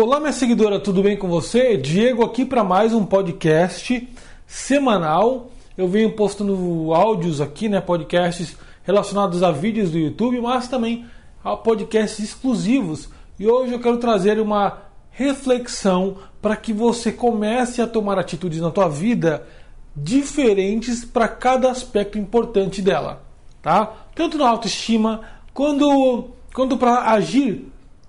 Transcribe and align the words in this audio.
Olá, 0.00 0.20
minha 0.20 0.32
seguidora, 0.32 0.78
tudo 0.78 1.02
bem 1.02 1.16
com 1.16 1.26
você? 1.26 1.76
Diego 1.76 2.24
aqui 2.24 2.44
para 2.44 2.62
mais 2.62 2.94
um 2.94 3.04
podcast 3.04 4.08
semanal. 4.46 5.50
Eu 5.76 5.88
venho 5.88 6.12
postando 6.12 6.94
áudios 6.94 7.40
aqui, 7.40 7.68
né, 7.68 7.80
podcasts 7.80 8.56
relacionados 8.84 9.42
a 9.42 9.50
vídeos 9.50 9.90
do 9.90 9.98
YouTube, 9.98 10.40
mas 10.40 10.68
também 10.68 11.04
a 11.42 11.56
podcasts 11.56 12.20
exclusivos. 12.20 13.08
E 13.40 13.48
hoje 13.48 13.72
eu 13.72 13.80
quero 13.80 13.96
trazer 13.96 14.38
uma 14.38 14.82
reflexão 15.10 16.18
para 16.40 16.54
que 16.54 16.72
você 16.72 17.10
comece 17.10 17.82
a 17.82 17.86
tomar 17.88 18.20
atitudes 18.20 18.60
na 18.60 18.70
tua 18.70 18.88
vida 18.88 19.48
diferentes 19.96 21.04
para 21.04 21.26
cada 21.26 21.72
aspecto 21.72 22.16
importante 22.16 22.80
dela, 22.80 23.24
tá? 23.60 23.94
Tanto 24.14 24.38
na 24.38 24.48
autoestima 24.48 25.22
quando 25.52 26.28
quando 26.54 26.78
para 26.78 27.10
agir 27.10 27.66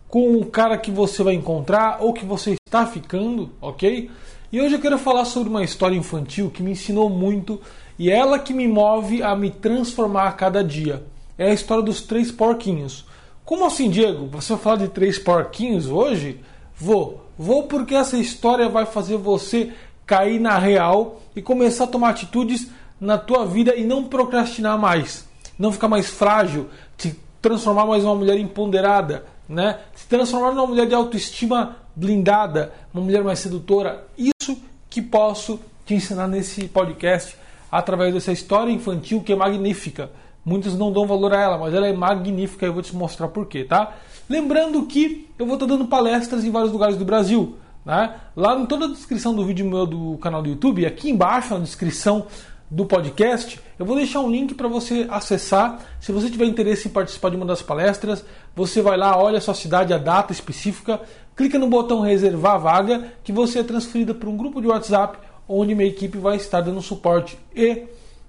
com 0.09 0.33
o 0.33 0.45
cara 0.45 0.77
que 0.77 0.89
você 0.89 1.21
vai 1.21 1.35
encontrar 1.35 1.99
ou 2.01 2.11
que 2.11 2.25
você 2.25 2.55
está 2.65 2.85
ficando, 2.85 3.51
ok? 3.61 4.09
E 4.51 4.59
hoje 4.59 4.75
eu 4.75 4.81
quero 4.81 4.97
falar 4.97 5.23
sobre 5.25 5.49
uma 5.49 5.63
história 5.63 5.95
infantil 5.95 6.49
que 6.49 6.63
me 6.63 6.71
ensinou 6.71 7.09
muito 7.09 7.61
e 7.97 8.09
é 8.09 8.17
ela 8.17 8.39
que 8.39 8.51
me 8.51 8.67
move 8.67 9.21
a 9.21 9.35
me 9.35 9.51
transformar 9.51 10.27
a 10.27 10.31
cada 10.31 10.63
dia. 10.63 11.03
É 11.37 11.51
a 11.51 11.53
história 11.53 11.83
dos 11.83 12.01
três 12.01 12.31
porquinhos. 12.31 13.05
Como 13.45 13.65
assim, 13.65 13.89
Diego? 13.89 14.27
Você 14.27 14.53
vai 14.53 14.61
falar 14.61 14.75
de 14.77 14.87
três 14.87 15.19
porquinhos 15.19 15.87
hoje? 15.87 16.39
Vou. 16.75 17.25
Vou 17.37 17.63
porque 17.63 17.93
essa 17.93 18.17
história 18.17 18.67
vai 18.67 18.85
fazer 18.85 19.17
você 19.17 19.71
cair 20.05 20.39
na 20.39 20.57
real 20.57 21.21
e 21.35 21.41
começar 21.41 21.83
a 21.83 21.87
tomar 21.87 22.09
atitudes 22.09 22.67
na 22.99 23.17
tua 23.17 23.45
vida 23.45 23.75
e 23.75 23.85
não 23.85 24.05
procrastinar 24.05 24.77
mais. 24.77 25.27
Não 25.57 25.71
ficar 25.71 25.87
mais 25.87 26.09
frágil, 26.09 26.67
te 26.97 27.15
transformar 27.41 27.85
mais 27.85 28.03
uma 28.03 28.15
mulher 28.15 28.39
empoderada, 28.39 29.25
né? 29.49 29.79
Se 29.95 30.07
transformar 30.07 30.51
numa 30.51 30.67
mulher 30.67 30.87
de 30.87 30.93
autoestima 30.93 31.77
blindada, 31.95 32.71
uma 32.93 33.03
mulher 33.03 33.23
mais 33.23 33.39
sedutora. 33.39 34.05
Isso 34.15 34.61
que 34.89 35.01
posso 35.01 35.59
te 35.85 35.95
ensinar 35.95 36.27
nesse 36.27 36.67
podcast 36.67 37.35
através 37.71 38.13
dessa 38.13 38.31
história 38.31 38.71
infantil 38.71 39.21
que 39.21 39.33
é 39.33 39.35
magnífica. 39.35 40.11
Muitos 40.45 40.77
não 40.77 40.91
dão 40.91 41.05
valor 41.05 41.33
a 41.33 41.41
ela, 41.41 41.57
mas 41.57 41.73
ela 41.73 41.87
é 41.87 41.93
magnífica 41.93 42.65
e 42.65 42.69
eu 42.69 42.73
vou 42.73 42.81
te 42.81 42.95
mostrar 42.95 43.27
porquê, 43.27 43.63
tá? 43.63 43.95
Lembrando 44.29 44.85
que 44.85 45.27
eu 45.37 45.45
vou 45.45 45.55
estar 45.55 45.65
dando 45.65 45.85
palestras 45.85 46.45
em 46.45 46.51
vários 46.51 46.71
lugares 46.71 46.95
do 46.95 47.03
Brasil. 47.03 47.57
Né? 47.83 48.13
Lá 48.35 48.55
em 48.55 48.65
toda 48.65 48.85
a 48.85 48.89
descrição 48.89 49.33
do 49.33 49.43
vídeo 49.45 49.65
meu 49.65 49.85
do 49.85 50.17
canal 50.19 50.41
do 50.41 50.49
YouTube, 50.49 50.85
aqui 50.85 51.09
embaixo 51.09 51.53
na 51.53 51.61
descrição 51.61 52.27
do 52.69 52.85
podcast, 52.85 53.59
eu 53.79 53.85
vou 53.85 53.95
deixar 53.95 54.19
um 54.19 54.29
link 54.29 54.53
para 54.53 54.67
você 54.67 55.07
acessar. 55.09 55.79
Se 55.99 56.11
você 56.11 56.29
tiver 56.29 56.45
interesse 56.45 56.87
em 56.87 56.91
participar 56.91 57.29
de 57.29 57.35
uma 57.35 57.45
das 57.45 57.61
palestras, 57.61 58.23
você 58.55 58.81
vai 58.81 58.95
lá, 58.95 59.17
olha 59.17 59.39
a 59.39 59.41
sua 59.41 59.55
cidade, 59.55 59.93
a 59.93 59.97
data 59.97 60.31
específica, 60.31 61.01
clica 61.35 61.57
no 61.57 61.67
botão 61.67 62.01
reservar 62.01 62.59
vaga, 62.59 63.11
que 63.23 63.31
você 63.31 63.59
é 63.59 63.63
transferida 63.63 64.13
para 64.13 64.29
um 64.29 64.37
grupo 64.37 64.61
de 64.61 64.67
WhatsApp 64.67 65.17
onde 65.47 65.73
minha 65.73 65.89
equipe 65.89 66.19
vai 66.19 66.37
estar 66.37 66.61
dando 66.61 66.79
suporte 66.79 67.39
e 67.55 67.87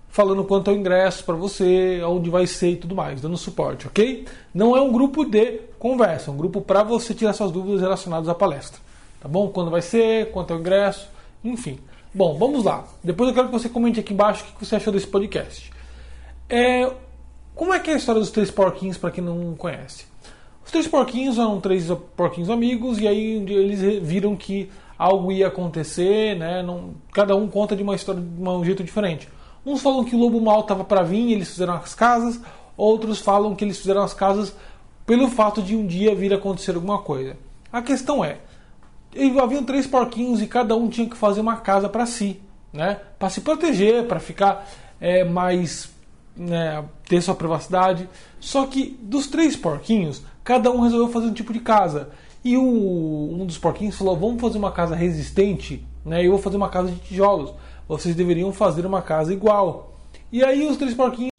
falando 0.09 0.43
quanto 0.45 0.71
ao 0.71 0.77
ingresso 0.77 1.23
para 1.23 1.35
você, 1.35 2.03
onde 2.03 2.31
vai 2.31 2.47
ser 2.47 2.71
e 2.71 2.77
tudo 2.77 2.95
mais, 2.95 3.21
dando 3.21 3.37
suporte, 3.37 3.87
ok? 3.87 4.27
Não 4.55 4.75
é 4.75 4.81
um 4.81 4.91
grupo 4.91 5.25
de 5.25 5.61
conversa, 5.79 6.31
é 6.31 6.35
um 6.35 6.37
grupo 6.37 6.63
para 6.63 6.83
você 6.83 7.15
tirar 7.15 7.35
suas 7.35 7.53
dúvidas 7.53 7.83
relacionadas 7.83 8.29
à 8.29 8.35
palestra, 8.35 8.81
tá 9.21 9.29
bom? 9.29 9.49
Quando 9.49 9.71
vai 9.71 9.83
ser, 9.83 10.31
quanto 10.33 10.53
ao 10.53 10.59
ingresso, 10.59 11.09
enfim. 11.45 11.79
Bom, 12.13 12.37
vamos 12.37 12.65
lá. 12.65 12.89
Depois 13.05 13.29
eu 13.29 13.35
quero 13.35 13.47
que 13.47 13.53
você 13.53 13.69
comente 13.69 14.01
aqui 14.01 14.13
embaixo 14.13 14.43
o 14.43 14.59
que 14.59 14.67
você 14.67 14.75
achou 14.75 14.93
desse 14.93 15.07
podcast. 15.07 15.71
É, 16.49 16.93
como 17.55 17.73
é 17.73 17.79
que 17.79 17.89
é 17.89 17.95
a 17.95 17.97
história 17.97 18.21
dos 18.21 18.33
três 18.33 18.51
porquinhos 18.51 18.99
para 18.99 19.13
quem 19.13 19.23
não 19.23 19.55
conhece? 19.55 20.07
Os 20.65 20.73
três 20.73 20.89
porquinhos 20.89 21.39
eram 21.39 21.61
três 21.61 21.89
porquinhos 22.17 22.51
amigos 22.51 22.99
e 22.99 23.07
aí 23.07 23.37
eles 23.37 24.03
viram 24.03 24.35
que 24.35 24.69
algo 24.99 25.31
ia 25.31 25.47
acontecer, 25.47 26.37
né? 26.37 26.63
Não, 26.65 26.95
cada 27.13 27.37
um 27.37 27.47
conta 27.47 27.77
de 27.77 27.83
uma 27.85 27.95
história 27.95 28.21
de 28.21 28.43
um 28.43 28.65
jeito 28.65 28.83
diferente. 28.83 29.29
Uns 29.65 29.81
falam 29.81 30.05
que 30.05 30.17
o 30.17 30.19
lobo 30.19 30.41
mal 30.41 30.63
estava 30.63 30.83
para 30.83 31.05
vir 31.05 31.29
e 31.29 31.33
eles 31.33 31.51
fizeram 31.51 31.75
as 31.75 31.95
casas, 31.95 32.41
outros 32.77 33.21
falam 33.21 33.55
que 33.55 33.65
eles 33.65 33.79
fizeram 33.79 34.03
as 34.03 34.13
casas 34.13 34.53
pelo 35.07 35.29
fato 35.29 35.63
de 35.63 35.77
um 35.77 35.87
dia 35.87 36.15
vir 36.15 36.35
acontecer 36.35 36.75
alguma 36.75 36.99
coisa. 36.99 37.37
A 37.73 37.81
questão 37.81 38.25
é, 38.25 38.39
haviam 39.41 39.65
três 39.65 39.87
porquinhos 39.87 40.41
e 40.41 40.47
cada 40.47 40.77
um 40.77 40.89
tinha 40.89 41.09
que 41.09 41.17
fazer 41.17 41.41
uma 41.41 41.57
casa 41.57 41.89
para 41.89 42.07
si, 42.07 42.41
né? 42.73 42.99
Para 43.19 43.31
se 43.31 43.41
proteger, 43.41 44.07
para 44.07 44.21
ficar 44.21 44.69
é, 45.01 45.25
mais 45.25 45.91
né, 46.37 46.85
ter 47.09 47.21
sua 47.21 47.35
privacidade. 47.35 48.09
Só 48.39 48.67
que 48.67 48.99
dos 49.03 49.27
três 49.27 49.57
porquinhos, 49.57 50.23
cada 50.45 50.71
um 50.71 50.81
resolveu 50.81 51.09
fazer 51.09 51.27
um 51.27 51.35
tipo 51.35 51.53
de 51.53 51.61
casa. 51.61 52.11
E 52.45 52.57
o, 52.57 52.63
um 52.63 53.45
dos 53.45 53.59
porquinhos 53.59 53.97
falou: 53.97 54.17
Vamos 54.17 54.41
fazer 54.41 54.59
uma 54.59 54.73
casa 54.73 54.95
resistente, 54.95 55.85
né? 56.05 56.25
Eu 56.25 56.31
vou 56.31 56.41
fazer 56.41 56.57
uma 56.57 56.69
casa 56.69 56.91
de 56.91 56.99
tijolos. 56.99 57.53
Vocês 57.87 58.15
deveriam 58.15 58.53
fazer 58.53 58.87
uma 58.87 59.03
casa 59.03 59.33
igual. 59.33 59.95
E 60.33 60.45
aí 60.45 60.67
os 60.67 60.77
três 60.77 60.95
porquinhos 60.95 61.31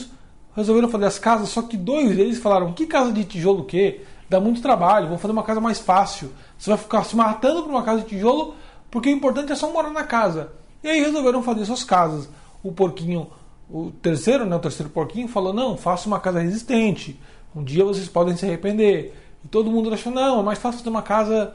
resolveram 0.56 0.90
fazer 0.90 1.06
as 1.06 1.18
casas, 1.18 1.50
só 1.50 1.62
que 1.62 1.78
dois 1.78 2.16
deles 2.16 2.38
falaram: 2.38 2.74
Que 2.74 2.86
casa 2.86 3.12
de 3.12 3.24
tijolo 3.24 3.62
o 3.62 3.66
quê? 3.66 4.02
Dá 4.31 4.40
muito 4.40 4.62
trabalho, 4.62 5.09
vou 5.09 5.18
fazer 5.18 5.34
uma 5.34 5.44
casa 5.44 5.59
mais 5.59 5.78
fácil. 5.78 6.31
Você 6.58 6.69
vai 6.69 6.80
ficar 6.80 7.03
se 7.03 7.18
matando 7.18 7.64
para 7.64 7.69
uma 7.72 7.84
casa 7.84 8.00
de 8.00 8.08
tijolo, 8.08 8.56
porque 8.90 9.09
o 9.09 9.12
importante 9.12 9.52
é 9.52 9.56
só 9.56 9.69
morar 9.69 9.90
na 9.90 10.06
casa. 10.06 10.53
E 10.81 10.88
aí 10.88 11.02
resolveram 11.02 11.44
fazer 11.44 11.66
suas 11.66 11.84
casas. 11.84 12.30
O 12.64 12.72
porquinho, 12.72 13.28
o 13.70 13.91
terceiro, 13.91 14.46
né, 14.46 14.56
o 14.56 14.59
terceiro 14.59 14.90
porquinho 14.90 15.28
falou: 15.28 15.52
"Não, 15.52 15.75
faça 15.75 16.08
uma 16.08 16.18
casa 16.18 16.40
resistente. 16.40 17.20
Um 17.53 17.62
dia 17.62 17.84
vocês 17.84 18.08
podem 18.08 18.38
se 18.38 18.46
arrepender". 18.46 19.14
E 19.44 19.50
todo 19.50 19.70
mundo 19.70 19.94
achou: 19.94 20.14
"Não, 20.14 20.40
é 20.40 20.44
mais 20.44 20.59
fácil 20.59 20.80
fazer 20.80 20.90
uma 20.90 21.02
casa 21.02 21.53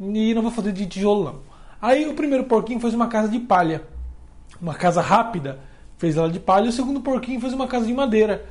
e 0.00 0.34
não 0.34 0.42
vou 0.42 0.50
fazer 0.50 0.72
de 0.72 0.84
tijolo 0.84 1.22
não". 1.22 1.36
Aí 1.80 2.08
o 2.08 2.14
primeiro 2.14 2.42
porquinho 2.44 2.80
fez 2.80 2.92
uma 2.92 3.06
casa 3.06 3.28
de 3.28 3.38
palha. 3.38 3.84
Uma 4.60 4.74
casa 4.74 5.00
rápida, 5.00 5.60
fez 5.96 6.16
ela 6.16 6.28
de 6.28 6.40
palha, 6.40 6.70
o 6.70 6.72
segundo 6.72 7.00
porquinho 7.00 7.40
fez 7.40 7.52
uma 7.52 7.68
casa 7.68 7.86
de 7.86 7.94
madeira. 7.94 8.44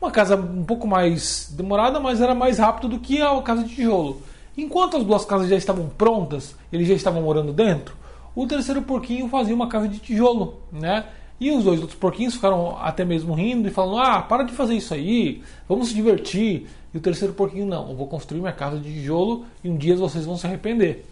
Uma 0.00 0.10
casa 0.10 0.36
um 0.36 0.64
pouco 0.64 0.86
mais 0.86 1.52
demorada, 1.56 1.98
mas 1.98 2.20
era 2.20 2.34
mais 2.34 2.58
rápido 2.58 2.88
do 2.88 2.98
que 2.98 3.20
a 3.22 3.40
casa 3.42 3.64
de 3.64 3.74
tijolo. 3.74 4.20
Enquanto 4.56 4.96
as 4.96 5.04
duas 5.04 5.24
casas 5.24 5.48
já 5.48 5.56
estavam 5.56 5.88
prontas, 5.88 6.54
eles 6.72 6.86
já 6.88 6.94
estavam 6.94 7.22
morando 7.22 7.52
dentro, 7.52 7.94
o 8.34 8.46
terceiro 8.46 8.82
porquinho 8.82 9.28
fazia 9.28 9.54
uma 9.54 9.68
casa 9.68 9.88
de 9.88 9.98
tijolo, 9.98 10.60
né? 10.70 11.06
E 11.40 11.50
os 11.50 11.64
dois 11.64 11.80
outros 11.80 11.98
porquinhos 11.98 12.34
ficaram 12.34 12.76
até 12.78 13.04
mesmo 13.04 13.34
rindo 13.34 13.68
e 13.68 13.70
falando: 13.70 13.98
Ah, 13.98 14.22
para 14.22 14.42
de 14.42 14.52
fazer 14.52 14.74
isso 14.74 14.92
aí, 14.92 15.42
vamos 15.68 15.88
se 15.88 15.94
divertir. 15.94 16.66
E 16.92 16.98
o 16.98 17.00
terceiro 17.00 17.34
porquinho: 17.34 17.66
Não, 17.66 17.90
eu 17.90 17.96
vou 17.96 18.06
construir 18.06 18.40
minha 18.40 18.52
casa 18.52 18.78
de 18.78 18.92
tijolo 18.92 19.44
e 19.62 19.68
um 19.68 19.76
dia 19.76 19.96
vocês 19.96 20.24
vão 20.24 20.36
se 20.36 20.46
arrepender. 20.46 21.04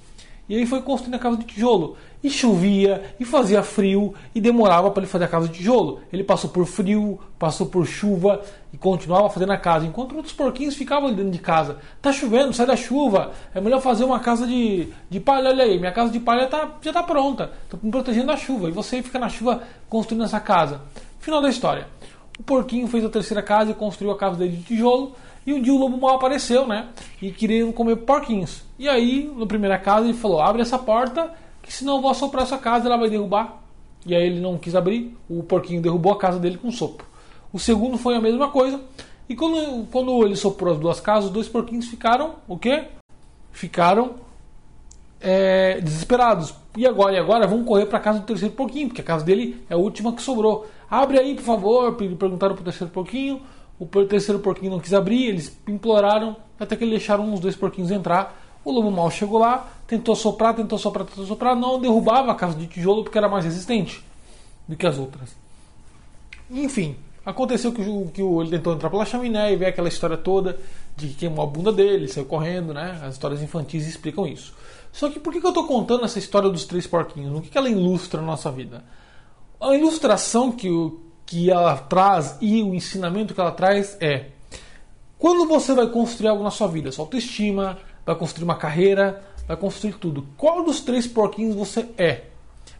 E 0.49 0.57
aí 0.57 0.67
foi 0.67 0.83
construindo 0.83 1.15
a 1.15 1.19
casa 1.19 1.37
de 1.37 1.45
tijolo. 1.45 1.97
E 2.23 2.31
chovia, 2.31 3.15
e 3.21 3.25
fazia 3.25 3.63
frio, 3.63 4.15
e 4.35 4.41
demorava 4.41 4.91
para 4.91 5.03
ele 5.03 5.11
fazer 5.11 5.25
a 5.25 5.29
casa 5.29 5.47
de 5.49 5.59
tijolo. 5.59 6.01
Ele 6.13 6.25
passou 6.25 6.49
por 6.51 6.65
frio, 6.67 7.19
passou 7.39 7.67
por 7.67 7.87
chuva 7.87 8.41
e 8.73 8.79
continuava 8.79 9.29
fazendo 9.29 9.53
a 9.53 9.59
casa. 9.59 9.87
Enquanto 9.87 10.17
outros 10.17 10.33
porquinhos 10.33 10.75
ficavam 10.75 11.09
ali 11.09 11.17
dentro 11.17 11.33
de 11.33 11.39
casa. 11.39 11.79
Tá 12.01 12.13
chovendo, 12.13 12.53
sai 12.53 12.67
da 12.67 12.77
chuva. 12.77 13.33
É 13.55 13.61
melhor 13.61 13.81
fazer 13.81 14.05
uma 14.05 14.21
casa 14.21 14.47
de, 14.47 14.89
de 15.11 15.21
palha. 15.21 15.51
Olha 15.51 15.65
aí, 15.65 15.79
minha 15.79 15.93
casa 15.93 16.11
de 16.11 16.21
palha 16.21 16.47
tá, 16.47 16.77
já 16.81 16.91
está 16.91 17.03
pronta. 17.03 17.53
Estou 17.65 17.81
me 17.83 17.91
protegendo 17.91 18.27
da 18.27 18.37
chuva. 18.37 18.69
E 18.69 18.73
você 18.73 19.03
fica 19.03 19.19
na 19.19 19.29
chuva 19.29 19.63
construindo 19.89 20.25
essa 20.25 20.41
casa. 20.41 20.81
Final 21.21 21.43
da 21.43 21.49
história. 21.49 21.87
O 22.39 22.43
porquinho 22.43 22.89
fez 22.89 23.05
a 23.05 23.09
terceira 23.09 23.43
casa 23.43 23.71
e 23.71 23.75
construiu 23.75 24.13
a 24.13 24.19
casa 24.19 24.37
dele 24.37 24.57
de 24.57 24.63
tijolo. 24.63 25.13
E 25.47 25.53
um 25.53 25.61
dia 25.61 25.73
o 25.73 25.79
lobo 25.79 25.99
mal 25.99 26.17
apareceu, 26.17 26.67
né? 26.67 26.89
E 27.21 27.31
queria 27.31 27.71
comer 27.73 27.97
porquinhos. 27.97 28.63
E 28.79 28.89
aí, 28.89 29.31
na 29.37 29.47
primeira 29.47 29.79
casa, 29.79 30.07
ele 30.07 30.17
falou: 30.17 30.41
abre 30.41 30.63
essa 30.63 30.79
porta, 30.79 31.31
que 31.63 31.73
senão 31.73 31.97
eu 31.97 32.03
vou 32.03 32.11
assoprar 32.11 32.45
essa 32.45 32.59
casa, 32.59 32.87
ela 32.87 32.97
vai 32.97 33.11
derrubar. 33.11 33.63
E 34.07 34.15
aí 34.15 34.27
ele 34.27 34.41
não 34.41 34.59
quis 34.59 34.75
abrir, 34.75 35.17
o 35.29 35.43
porquinho 35.43 35.81
derrubou 35.81 36.13
a 36.13 36.19
casa 36.19 36.39
dele 36.39 36.59
com 36.59 36.69
um 36.69 36.73
sopro. 36.73 37.07
O 37.53 37.59
segundo 37.59 37.97
foi 37.97 38.17
a 38.17 38.21
mesma 38.21 38.51
coisa. 38.51 38.81
E 39.29 39.35
quando, 39.35 39.87
quando 39.91 40.25
ele 40.25 40.37
soprou 40.37 40.75
as 40.75 40.79
duas 40.79 41.01
casas, 41.01 41.27
os 41.27 41.31
dois 41.31 41.49
porquinhos 41.49 41.87
ficaram 41.87 42.35
o 42.47 42.59
quê? 42.59 42.85
Ficaram 43.53 44.17
é, 45.21 45.81
desesperados. 45.81 46.55
E 46.77 46.87
agora? 46.87 47.15
E 47.15 47.19
agora? 47.19 47.47
Vamos 47.47 47.67
correr 47.67 47.87
para 47.87 47.99
a 47.99 48.01
casa 48.01 48.19
do 48.19 48.27
terceiro 48.27 48.55
porquinho, 48.55 48.89
porque 48.89 49.01
a 49.01 49.05
casa 49.05 49.25
dele 49.25 49.65
é 49.71 49.75
a 49.75 49.79
última 49.79 50.13
que 50.13 50.21
sobrou. 50.21 50.67
Abre 50.95 51.19
aí, 51.19 51.35
por 51.35 51.43
favor. 51.43 51.95
Perguntaram 51.95 52.55
para 52.55 52.63
o 52.63 52.65
terceiro 52.65 52.93
porquinho. 52.93 53.41
O 53.81 53.87
terceiro 54.07 54.39
porquinho 54.39 54.71
não 54.71 54.79
quis 54.79 54.95
abrir, 54.95 55.27
eles 55.27 55.59
imploraram, 55.67 56.37
até 56.61 56.77
que 56.77 56.85
eles 56.85 57.01
deixaram 57.01 57.35
os 57.35 57.41
dois 57.41 57.57
porquinhos 57.57 57.91
entrar. 57.91 58.41
O 58.65 58.71
lobo 58.71 58.91
mal 58.91 59.11
chegou 59.11 59.41
lá, 59.41 59.69
tentou 59.89 60.15
soprar, 60.15 60.55
tentou 60.55 60.79
soprar, 60.79 61.05
tentou 61.05 61.27
soprar, 61.27 61.57
não 61.57 61.81
derrubava 61.81 62.31
a 62.31 62.35
casa 62.37 62.57
de 62.57 62.69
tijolo 62.69 63.03
porque 63.03 63.19
era 63.19 63.29
mais 63.29 63.45
resistente 63.45 64.03
do 64.69 64.77
que 64.77 64.87
as 64.87 64.97
outras. 64.97 65.37
Enfim, 66.49 66.97
aconteceu 67.27 67.73
que, 67.73 67.83
o, 67.83 68.11
que 68.15 68.23
o, 68.23 68.41
ele 68.41 68.53
tentou 68.53 68.73
entrar 68.73 68.89
pela 68.89 69.05
chaminé 69.05 69.53
e 69.53 69.57
ver 69.57 69.67
aquela 69.67 69.89
história 69.89 70.17
toda 70.17 70.57
de 70.97 71.09
que 71.09 71.15
queimou 71.15 71.45
a 71.45 71.49
bunda 71.49 71.73
dele, 71.73 72.07
saiu 72.07 72.27
correndo, 72.27 72.73
né? 72.73 73.01
As 73.03 73.15
histórias 73.15 73.43
infantis 73.43 73.89
explicam 73.89 74.25
isso. 74.27 74.55
Só 74.93 75.11
que 75.11 75.19
por 75.19 75.33
que, 75.33 75.41
que 75.41 75.47
eu 75.47 75.51
estou 75.51 75.67
contando 75.67 76.05
essa 76.05 76.21
história 76.21 76.49
dos 76.49 76.65
três 76.65 76.87
porquinhos? 76.87 77.37
O 77.37 77.43
que, 77.43 77.51
que 77.51 77.59
ela 77.59 77.69
ilustra 77.69 78.21
na 78.21 78.29
nossa 78.29 78.53
vida? 78.53 78.85
A 79.65 79.75
ilustração 79.75 80.53
que 80.53 80.69
o, 80.69 81.01
que 81.25 81.51
ela 81.51 81.75
traz 81.75 82.37
e 82.39 82.63
o 82.63 82.75
ensinamento 82.75 83.33
que 83.33 83.41
ela 83.41 83.51
traz 83.51 83.97
é: 83.99 84.27
quando 85.19 85.49
você 85.49 85.73
vai 85.73 85.87
construir 85.89 86.29
algo 86.29 86.45
na 86.45 86.51
sua 86.51 86.69
vida, 86.69 86.93
sua 86.93 87.07
autoestima, 87.07 87.79
vai 88.05 88.15
construir 88.15 88.45
uma 88.45 88.57
carreira, 88.57 89.25
vai 89.49 89.57
construir 89.57 89.95
tudo. 89.95 90.27
Qual 90.37 90.63
dos 90.63 90.83
três 90.83 91.07
porquinhos 91.07 91.57
você 91.57 91.89
é? 91.97 92.25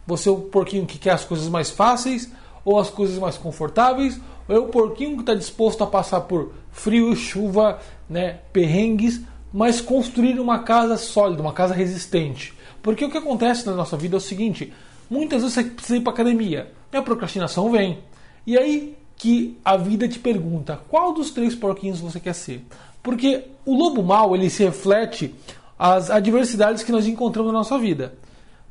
Você 0.07 0.29
é 0.29 0.33
o 0.33 0.37
porquinho 0.37 0.85
que 0.85 0.99
quer 0.99 1.13
as 1.13 1.25
coisas 1.25 1.49
mais 1.49 1.71
fáceis 1.71 2.31
ou 2.67 2.79
as 2.79 2.91
coisas 2.91 3.19
mais 3.19 3.39
confortáveis? 3.39 4.21
Ou 4.47 4.55
é 4.55 4.59
o 4.59 4.69
porquinho 4.69 5.15
que 5.15 5.23
está 5.23 5.35
disposto 5.35 5.83
a 5.83 5.87
passar 5.87 6.21
por 6.21 6.53
frio, 6.71 7.17
chuva, 7.17 7.79
né, 8.11 8.41
perrengues, 8.53 9.23
mas 9.51 9.81
construir 9.81 10.39
uma 10.39 10.59
casa 10.59 10.99
sólida, 10.99 11.41
uma 11.41 11.55
casa 11.55 11.73
resistente? 11.73 12.53
Porque 12.83 13.07
o 13.07 13.11
que 13.11 13.17
acontece 13.17 13.65
na 13.65 13.73
nossa 13.73 13.97
vida 13.97 14.17
é 14.17 14.19
o 14.19 14.21
seguinte: 14.21 14.71
muitas 15.11 15.43
vezes 15.43 15.55
você 15.55 15.65
precisa 15.65 15.97
ir 15.97 16.01
para 16.01 16.13
academia, 16.13 16.73
e 16.93 16.97
a 16.97 17.03
procrastinação 17.03 17.71
vem. 17.71 17.99
E 18.47 18.57
aí 18.59 18.97
que 19.17 19.57
a 19.65 19.77
vida 19.77 20.09
te 20.09 20.19
pergunta 20.19 20.81
qual 20.89 21.13
dos 21.13 21.31
três 21.31 21.55
porquinhos 21.55 22.01
você 22.01 22.21
quer 22.21 22.35
ser. 22.35 22.65
Porque 23.03 23.45
o 23.65 23.75
lobo 23.75 24.03
mau 24.03 24.35
ele 24.35 24.51
se 24.51 24.65
reflete 24.65 25.35
as 25.79 26.11
adversidades 26.11 26.83
que 26.83 26.93
nós 26.93 27.07
encontramos 27.07 27.53
na 27.53 27.59
nossa 27.59 27.79
vida. 27.79 28.15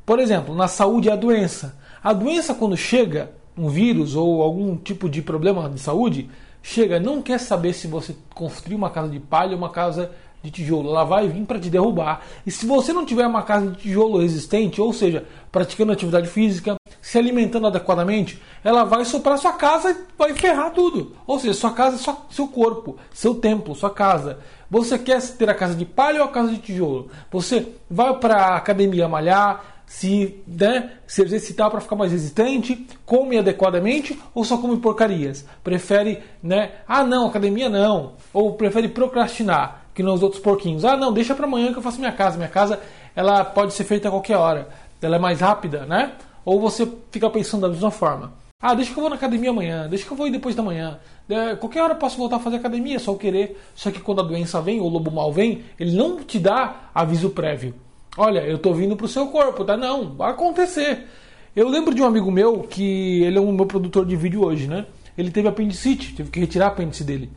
Por 0.04 0.18
exemplo, 0.18 0.54
na 0.54 0.68
saúde 0.68 1.10
a 1.10 1.16
doença. 1.16 1.76
A 2.02 2.12
doença 2.12 2.54
quando 2.54 2.76
chega, 2.76 3.32
um 3.56 3.68
vírus 3.68 4.14
ou 4.14 4.42
algum 4.42 4.76
tipo 4.76 5.08
de 5.08 5.22
problema 5.22 5.68
de 5.68 5.80
saúde, 5.80 6.28
chega, 6.62 6.98
não 6.98 7.22
quer 7.22 7.38
saber 7.38 7.72
se 7.72 7.86
você 7.86 8.14
construiu 8.34 8.76
uma 8.76 8.90
casa 8.90 9.08
de 9.08 9.20
palha 9.20 9.52
ou 9.52 9.58
uma 9.58 9.70
casa 9.70 10.10
de 10.44 10.50
tijolo, 10.50 10.90
ela 10.90 11.04
vai 11.04 11.26
vir 11.26 11.46
para 11.46 11.58
te 11.58 11.70
derrubar. 11.70 12.20
E 12.46 12.50
se 12.50 12.66
você 12.66 12.92
não 12.92 13.06
tiver 13.06 13.26
uma 13.26 13.42
casa 13.42 13.70
de 13.70 13.78
tijolo 13.78 14.20
resistente, 14.20 14.78
ou 14.78 14.92
seja, 14.92 15.24
praticando 15.50 15.90
atividade 15.90 16.28
física, 16.28 16.76
se 17.00 17.18
alimentando 17.18 17.66
adequadamente, 17.66 18.40
ela 18.62 18.84
vai 18.84 19.06
soprar 19.06 19.38
sua 19.38 19.54
casa 19.54 19.90
e 19.90 19.96
vai 20.18 20.34
ferrar 20.34 20.70
tudo. 20.72 21.16
Ou 21.26 21.38
seja, 21.38 21.54
sua 21.54 21.72
casa 21.72 21.96
é 21.96 22.14
seu 22.30 22.46
corpo, 22.46 22.98
seu 23.10 23.34
templo, 23.34 23.74
sua 23.74 23.88
casa. 23.88 24.38
Você 24.70 24.98
quer 24.98 25.22
ter 25.22 25.48
a 25.48 25.54
casa 25.54 25.74
de 25.74 25.86
palha 25.86 26.20
ou 26.20 26.28
a 26.28 26.32
casa 26.32 26.50
de 26.50 26.58
tijolo? 26.58 27.08
Você 27.32 27.66
vai 27.90 28.14
para 28.18 28.36
a 28.36 28.56
academia 28.56 29.08
malhar, 29.08 29.74
se, 29.86 30.42
né, 30.46 30.92
se 31.06 31.22
exercitar 31.22 31.70
para 31.70 31.80
ficar 31.80 31.96
mais 31.96 32.12
resistente, 32.12 32.86
come 33.06 33.38
adequadamente 33.38 34.18
ou 34.34 34.44
só 34.44 34.58
come 34.58 34.76
porcarias? 34.76 35.46
Prefere, 35.62 36.22
né? 36.42 36.72
Ah, 36.86 37.04
não, 37.04 37.28
academia 37.28 37.70
não. 37.70 38.14
Ou 38.32 38.54
prefere 38.54 38.88
procrastinar? 38.88 39.83
Que 39.94 40.02
nos 40.02 40.22
outros 40.22 40.42
porquinhos. 40.42 40.84
Ah, 40.84 40.96
não, 40.96 41.12
deixa 41.12 41.34
para 41.34 41.46
amanhã 41.46 41.72
que 41.72 41.78
eu 41.78 41.82
faço 41.82 41.98
minha 41.98 42.12
casa. 42.12 42.36
Minha 42.36 42.48
casa 42.48 42.80
ela 43.14 43.44
pode 43.44 43.72
ser 43.72 43.84
feita 43.84 44.08
a 44.08 44.10
qualquer 44.10 44.36
hora. 44.36 44.68
Ela 45.00 45.16
é 45.16 45.18
mais 45.18 45.40
rápida, 45.40 45.86
né? 45.86 46.12
Ou 46.44 46.60
você 46.60 46.90
fica 47.10 47.30
pensando 47.30 47.62
da 47.62 47.68
mesma 47.68 47.90
forma. 47.90 48.32
Ah, 48.60 48.74
deixa 48.74 48.92
que 48.92 48.98
eu 48.98 49.02
vou 49.02 49.10
na 49.10 49.16
academia 49.16 49.50
amanhã, 49.50 49.86
deixa 49.88 50.06
que 50.06 50.10
eu 50.10 50.16
vou 50.16 50.26
ir 50.26 50.30
depois 50.30 50.54
da 50.54 50.62
manhã. 50.62 50.98
É, 51.28 51.54
qualquer 51.54 51.82
hora 51.82 51.92
eu 51.92 51.98
posso 51.98 52.16
voltar 52.16 52.36
a 52.36 52.40
fazer 52.40 52.56
academia, 52.56 52.98
só 52.98 53.12
eu 53.12 53.16
querer. 53.16 53.60
Só 53.74 53.90
que 53.90 54.00
quando 54.00 54.22
a 54.22 54.24
doença 54.24 54.60
vem, 54.60 54.80
ou 54.80 54.86
o 54.86 54.90
lobo 54.90 55.10
mal 55.10 55.30
vem, 55.30 55.62
ele 55.78 55.94
não 55.94 56.16
te 56.16 56.38
dá 56.38 56.90
aviso 56.94 57.30
prévio. 57.30 57.74
Olha, 58.16 58.40
eu 58.40 58.58
tô 58.58 58.72
vindo 58.72 58.96
pro 58.96 59.06
seu 59.06 59.26
corpo, 59.26 59.64
tá? 59.64 59.76
Não, 59.76 60.14
vai 60.14 60.30
acontecer. 60.30 61.06
Eu 61.54 61.68
lembro 61.68 61.94
de 61.94 62.00
um 62.00 62.06
amigo 62.06 62.30
meu 62.30 62.60
que 62.60 63.22
ele 63.22 63.36
é 63.36 63.40
um 63.40 63.52
meu 63.52 63.66
produtor 63.66 64.06
de 64.06 64.16
vídeo 64.16 64.42
hoje, 64.42 64.66
né? 64.66 64.86
Ele 65.16 65.30
teve 65.30 65.46
apendicite, 65.46 66.14
teve 66.14 66.30
que 66.30 66.40
retirar 66.40 66.66
a 66.66 66.68
apêndice 66.68 67.04
dele. 67.04 67.30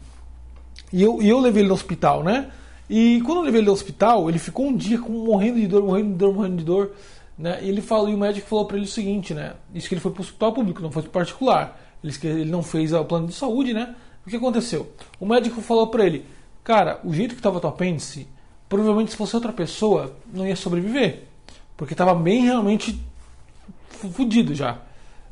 E 0.91 1.01
eu, 1.01 1.21
e 1.21 1.29
eu 1.29 1.39
levei 1.39 1.61
ele 1.61 1.69
no 1.69 1.73
hospital, 1.73 2.23
né? 2.23 2.51
E 2.89 3.21
quando 3.25 3.39
eu 3.39 3.43
levei 3.43 3.59
ele 3.59 3.67
no 3.67 3.73
hospital, 3.73 4.29
ele 4.29 4.39
ficou 4.39 4.67
um 4.67 4.75
dia 4.75 4.99
com, 4.99 5.11
morrendo 5.11 5.59
de 5.59 5.67
dor, 5.67 5.83
morrendo 5.83 6.09
de 6.09 6.15
dor, 6.15 6.33
morrendo 6.33 6.57
de 6.57 6.63
dor. 6.63 6.91
Né? 7.37 7.59
E 7.61 7.69
ele 7.69 7.81
falou, 7.81 8.09
e 8.09 8.15
o 8.15 8.17
médico 8.17 8.47
falou 8.47 8.65
para 8.65 8.77
ele 8.77 8.85
o 8.85 8.89
seguinte, 8.89 9.33
né? 9.33 9.53
Isso 9.73 9.87
que 9.87 9.93
ele 9.93 10.01
foi 10.01 10.11
para 10.11 10.21
o 10.21 10.23
hospital 10.23 10.53
público, 10.53 10.81
não 10.81 10.91
foi 10.91 11.03
para 11.03 11.11
particular. 11.11 11.79
Ele, 12.03 12.13
ele 12.23 12.51
não 12.51 12.63
fez 12.63 12.93
o 12.93 13.03
plano 13.05 13.27
de 13.27 13.33
saúde, 13.33 13.73
né? 13.73 13.95
O 14.25 14.29
que 14.29 14.35
aconteceu? 14.35 14.91
O 15.19 15.25
médico 15.25 15.61
falou 15.61 15.87
para 15.87 16.05
ele, 16.05 16.25
cara, 16.63 16.99
o 17.03 17.13
jeito 17.13 17.33
que 17.33 17.39
estava 17.39 17.59
teu 17.59 17.69
apêndice, 17.69 18.27
provavelmente 18.67 19.11
se 19.11 19.17
fosse 19.17 19.35
outra 19.35 19.53
pessoa, 19.53 20.15
não 20.33 20.47
ia 20.47 20.55
sobreviver. 20.55 21.23
Porque 21.75 21.93
estava 21.93 22.15
bem 22.15 22.43
realmente 22.43 22.99
fudido 23.89 24.55
já, 24.55 24.79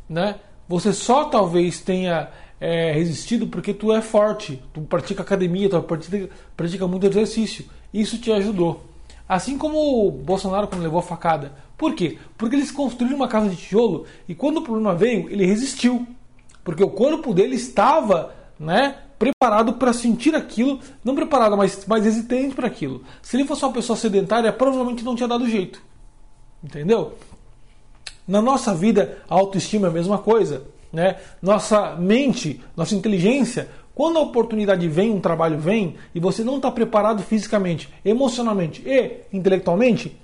né? 0.07 0.35
Você 0.67 0.93
só 0.93 1.25
talvez 1.25 1.79
tenha 1.79 2.29
é, 2.59 2.91
resistido 2.91 3.47
porque 3.47 3.73
tu 3.73 3.93
é 3.93 4.01
forte, 4.01 4.61
tu 4.73 4.81
pratica 4.81 5.21
academia, 5.21 5.69
tu 5.69 5.81
pratica, 5.81 6.29
pratica 6.55 6.87
muito 6.87 7.05
exercício. 7.05 7.65
Isso 7.93 8.17
te 8.17 8.31
ajudou. 8.31 8.83
Assim 9.27 9.57
como 9.57 10.07
o 10.07 10.11
Bolsonaro 10.11 10.67
quando 10.67 10.83
levou 10.83 10.99
a 10.99 11.03
facada. 11.03 11.53
Por 11.77 11.93
quê? 11.93 12.17
Porque 12.37 12.55
eles 12.55 12.71
construíram 12.71 13.17
uma 13.17 13.27
casa 13.27 13.49
de 13.49 13.55
tijolo 13.55 14.05
e 14.27 14.35
quando 14.35 14.57
o 14.57 14.61
problema 14.61 14.93
veio, 14.93 15.29
ele 15.29 15.45
resistiu. 15.45 16.07
Porque 16.63 16.83
o 16.83 16.89
corpo 16.89 17.33
dele 17.33 17.55
estava 17.55 18.33
né, 18.59 18.95
preparado 19.19 19.73
para 19.73 19.93
sentir 19.93 20.35
aquilo, 20.35 20.79
não 21.03 21.15
preparado, 21.15 21.57
mas 21.57 21.85
mais 21.85 22.03
resistente 22.03 22.55
para 22.55 22.67
aquilo. 22.67 23.03
Se 23.21 23.35
ele 23.35 23.45
fosse 23.45 23.63
uma 23.63 23.73
pessoa 23.73 23.97
sedentária, 23.97 24.51
provavelmente 24.51 25.03
não 25.03 25.15
tinha 25.15 25.27
dado 25.27 25.49
jeito. 25.49 25.81
Entendeu? 26.63 27.13
Na 28.27 28.41
nossa 28.41 28.73
vida, 28.73 29.19
a 29.29 29.35
autoestima 29.35 29.87
é 29.87 29.89
a 29.89 29.93
mesma 29.93 30.17
coisa 30.17 30.63
né? 30.95 31.17
Nossa 31.41 31.95
mente, 31.97 32.61
nossa 32.75 32.95
inteligência, 32.95 33.69
quando 33.93 34.17
a 34.17 34.21
oportunidade 34.21 34.87
vem, 34.87 35.11
um 35.11 35.19
trabalho 35.19 35.59
vem, 35.59 35.95
e 36.15 36.19
você 36.19 36.43
não 36.43 36.55
está 36.55 36.71
preparado 36.71 37.21
fisicamente, 37.21 37.89
emocionalmente 38.03 38.81
e 38.85 39.21
intelectualmente, 39.31 40.17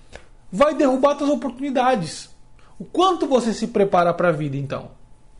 vai 0.51 0.73
derrubar 0.73 1.17
suas 1.17 1.29
oportunidades. 1.29 2.29
O 2.79 2.85
quanto 2.85 3.27
você 3.27 3.53
se 3.53 3.67
prepara 3.67 4.13
para 4.13 4.29
a 4.29 4.31
vida, 4.31 4.55
então? 4.55 4.89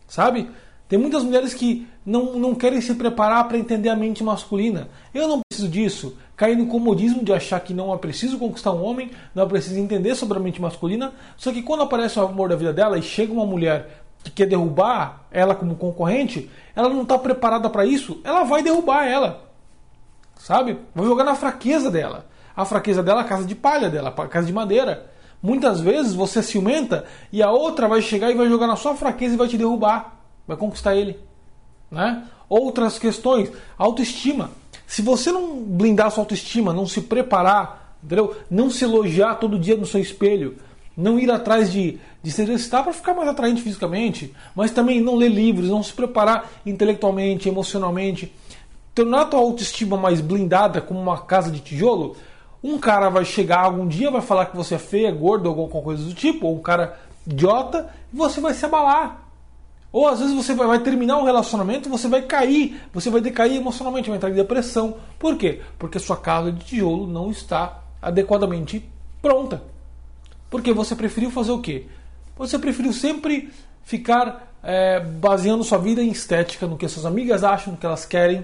Sabe? 0.08 0.50
Tem 0.92 1.00
muitas 1.00 1.24
mulheres 1.24 1.54
que 1.54 1.88
não, 2.06 2.38
não 2.38 2.54
querem 2.54 2.82
se 2.82 2.94
preparar 2.96 3.48
para 3.48 3.58
entender 3.58 3.88
a 3.88 3.96
mente 3.96 4.22
masculina. 4.22 4.90
Eu 5.14 5.26
não 5.26 5.40
preciso 5.40 5.70
disso. 5.70 6.18
Cair 6.36 6.58
no 6.58 6.68
comodismo 6.68 7.24
de 7.24 7.32
achar 7.32 7.62
que 7.62 7.74
não 7.74 7.94
é 7.94 7.98
preciso 7.98 8.38
conquistar 8.38 8.74
um 8.74 8.84
homem, 8.84 9.10
não 9.34 9.44
é 9.44 9.46
preciso 9.46 9.80
entender 9.80 10.16
sobre 10.16 10.38
a 10.38 10.42
mente 10.42 10.62
masculina. 10.62 11.14
Só 11.38 11.52
que 11.54 11.62
quando 11.62 11.84
aparece 11.84 12.20
o 12.20 12.24
amor 12.24 12.50
da 12.50 12.58
vida 12.58 12.74
dela 12.74 12.98
e 12.98 13.02
chega 13.02 13.32
uma 13.32 13.46
mulher 13.46 14.01
que 14.24 14.32
quer 14.32 14.46
derrubar 14.46 15.26
ela 15.32 15.56
como 15.56 15.76
concorrente, 15.76 16.50
ela 16.76 16.90
não 16.90 17.04
está 17.04 17.18
preparada 17.18 17.70
para 17.70 17.86
isso, 17.86 18.20
ela 18.24 18.44
vai 18.44 18.62
derrubar 18.62 19.06
ela. 19.06 19.50
Sabe? 20.38 20.78
Vai 20.94 21.06
jogar 21.06 21.24
na 21.24 21.36
fraqueza 21.36 21.90
dela. 21.90 22.26
A 22.56 22.66
fraqueza 22.66 23.02
dela 23.02 23.22
é 23.22 23.24
a 23.24 23.28
casa 23.28 23.46
de 23.46 23.56
palha 23.56 23.90
dela, 23.90 24.14
a 24.16 24.28
casa 24.28 24.48
de 24.48 24.54
madeira. 24.54 25.12
Muitas 25.42 25.80
vezes 25.80 26.14
você 26.14 26.44
ciumenta 26.44 27.06
e 27.32 27.42
a 27.42 27.52
outra 27.52 27.88
vai 27.88 28.02
chegar 28.02 28.30
e 28.30 28.36
vai 28.36 28.48
jogar 28.48 28.68
na 28.68 28.76
sua 28.76 28.96
fraqueza 28.96 29.34
e 29.34 29.38
vai 29.38 29.48
te 29.48 29.58
derrubar. 29.58 30.18
Vai 30.48 30.58
conquistar 30.58 30.96
ele. 30.96 31.20
Né? 31.90 32.24
Outras 32.48 33.00
questões, 33.00 33.52
autoestima. 33.78 34.52
Se 34.86 35.02
você 35.02 35.32
não 35.32 35.56
blindar 35.64 36.12
sua 36.12 36.24
autoestima, 36.24 36.74
não 36.74 36.86
se 36.86 37.02
preparar, 37.02 37.96
entendeu? 38.04 38.36
não 38.50 38.70
se 38.70 38.84
elogiar 38.84 39.36
todo 39.36 39.58
dia 39.58 39.78
no 39.78 39.86
seu 39.86 40.02
espelho, 40.02 40.58
não 40.96 41.18
ir 41.18 41.32
atrás 41.32 41.72
de, 41.72 42.00
de 42.24 42.32
se 42.32 42.42
exercitar 42.42 42.84
para 42.84 42.94
ficar 42.94 43.14
mais 43.14 43.28
atraente 43.28 43.62
fisicamente, 43.62 44.34
mas 44.56 44.72
também 44.72 45.02
não 45.02 45.16
ler 45.16 45.30
livros, 45.30 45.70
não 45.70 45.82
se 45.82 45.94
preparar 45.94 46.50
intelectualmente, 46.66 47.50
emocionalmente, 47.50 48.32
tornar 48.94 49.22
a 49.22 49.26
tua 49.26 49.40
autoestima 49.40 49.98
mais 49.98 50.22
blindada 50.22 50.82
como 50.82 51.00
uma 51.00 51.18
casa 51.22 51.50
de 51.50 51.60
tijolo, 51.60 52.16
um 52.64 52.78
cara 52.78 53.10
vai 53.10 53.26
chegar 53.26 53.62
algum 53.62 53.88
dia, 53.88 54.12
vai 54.12 54.22
falar 54.22 54.46
que 54.46 54.56
você 54.56 54.76
é 54.76 54.80
feia, 54.80 55.12
gordo 55.12 55.48
ou 55.48 55.60
alguma 55.60 55.82
coisa 55.82 56.04
do 56.04 56.14
tipo, 56.14 56.46
ou 56.46 56.56
um 56.56 56.62
cara 56.62 57.00
idiota, 57.26 57.90
e 58.14 58.16
você 58.16 58.40
vai 58.40 58.54
se 58.54 58.66
abalar. 58.66 59.22
Ou 59.92 60.08
às 60.08 60.20
vezes 60.20 60.34
você 60.34 60.54
vai, 60.54 60.68
vai 60.68 60.80
terminar 60.80 61.18
um 61.18 61.26
relacionamento, 61.26 61.90
você 61.90 62.08
vai 62.08 62.22
cair, 62.22 62.80
você 62.94 63.10
vai 63.10 63.20
decair 63.20 63.58
emocionalmente, 63.58 64.10
vai 64.10 64.18
entrar 64.18 64.30
em 64.30 64.36
depressão. 64.36 64.96
Por 65.20 65.36
quê? 65.36 65.62
Porque 65.78 66.00
sua 66.00 66.16
casa 66.16 66.52
de 66.52 66.64
tijolo 66.64 67.08
não 67.08 67.32
está 67.32 67.82
adequadamente 68.02 68.88
pronta. 69.22 69.62
Porque 70.50 70.72
você 70.72 70.96
preferiu 70.96 71.32
fazer 71.32 71.52
o 71.52 71.60
quê? 71.60 71.88
Você 72.42 72.58
preferiu 72.58 72.92
sempre 72.92 73.52
ficar 73.84 74.52
é, 74.64 75.00
baseando 75.00 75.64
sua 75.64 75.78
vida 75.78 76.02
em 76.02 76.10
estética, 76.10 76.66
no 76.66 76.76
que 76.76 76.88
suas 76.88 77.06
amigas 77.06 77.44
acham, 77.44 77.74
no 77.74 77.78
que 77.78 77.86
elas 77.86 78.04
querem, 78.04 78.44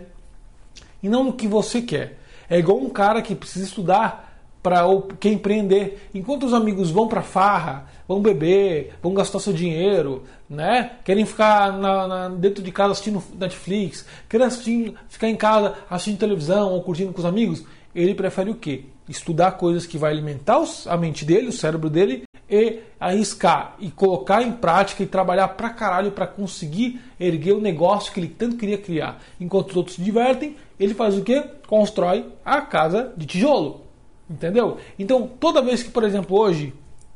e 1.01 1.09
não 1.09 1.23
no 1.23 1.33
que 1.33 1.47
você 1.47 1.81
quer. 1.81 2.19
É 2.47 2.59
igual 2.59 2.77
um 2.77 2.91
cara 2.91 3.23
que 3.23 3.33
precisa 3.33 3.65
estudar 3.65 4.39
para 4.61 4.83
quer 5.19 5.29
empreender. 5.29 6.09
Enquanto 6.13 6.45
os 6.45 6.53
amigos 6.53 6.91
vão 6.91 7.07
para 7.07 7.23
farra, 7.23 7.87
vão 8.07 8.21
beber, 8.21 8.93
vão 9.01 9.15
gastar 9.15 9.39
seu 9.39 9.51
dinheiro, 9.51 10.25
né? 10.47 10.91
Querem 11.03 11.25
ficar 11.25 11.73
na, 11.73 12.07
na, 12.07 12.29
dentro 12.29 12.63
de 12.63 12.71
casa 12.71 12.91
assistindo 12.91 13.23
Netflix, 13.33 14.05
querem 14.29 14.45
assistir, 14.45 14.93
ficar 15.09 15.27
em 15.27 15.35
casa 15.35 15.73
assistindo 15.89 16.19
televisão 16.19 16.71
ou 16.71 16.83
curtindo 16.83 17.11
com 17.11 17.19
os 17.19 17.25
amigos, 17.25 17.65
ele 17.95 18.13
prefere 18.13 18.51
o 18.51 18.55
quê? 18.55 18.85
Estudar 19.07 19.51
coisas 19.53 19.85
que 19.85 19.97
vai 19.97 20.11
alimentar 20.11 20.63
a 20.85 20.97
mente 20.97 21.23
dele, 21.23 21.47
o 21.47 21.53
cérebro 21.53 21.89
dele, 21.89 22.23
e 22.49 22.79
arriscar 22.99 23.75
e 23.79 23.91
colocar 23.91 24.41
em 24.41 24.51
prática 24.51 25.03
e 25.03 25.05
trabalhar 25.05 25.49
pra 25.49 25.69
caralho 25.69 26.11
para 26.11 26.27
conseguir 26.27 26.99
erguer 27.19 27.53
o 27.53 27.61
negócio 27.61 28.11
que 28.13 28.19
ele 28.19 28.27
tanto 28.27 28.57
queria 28.57 28.77
criar. 28.77 29.21
Enquanto 29.39 29.71
os 29.71 29.77
outros 29.77 29.95
se 29.95 30.01
divertem, 30.01 30.55
ele 30.79 30.93
faz 30.93 31.17
o 31.17 31.23
quê? 31.23 31.43
Constrói 31.67 32.25
a 32.43 32.61
casa 32.61 33.13
de 33.17 33.25
tijolo. 33.25 33.81
Entendeu? 34.29 34.77
Então, 34.97 35.29
toda 35.39 35.61
vez 35.61 35.83
que, 35.83 35.89
por 35.89 36.03
exemplo, 36.03 36.37
hoje 36.37 36.73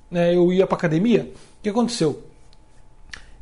né, 0.09 0.35
eu 0.35 0.51
ia 0.51 0.65
pra 0.65 0.77
academia, 0.77 1.31
o 1.59 1.63
que 1.63 1.69
aconteceu? 1.69 2.23